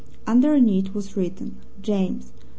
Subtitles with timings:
[0.25, 2.33] Underneath was written: "James.